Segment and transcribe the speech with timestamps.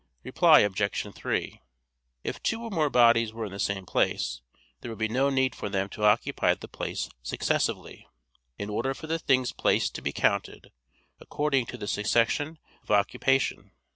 [0.23, 1.13] Reply Obj.
[1.13, 1.61] 3:
[2.23, 4.41] If two or more bodies were in the same place,
[4.79, 8.07] there would be no need for them to occupy the place successively,
[8.57, 10.71] in order for the things placed to be counted
[11.19, 13.73] according to this succession of occupation.